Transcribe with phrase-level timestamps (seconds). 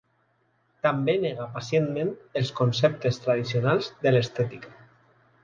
[0.85, 2.09] També nega pacientment
[2.41, 4.75] els conceptes tradicionals de l'estètica.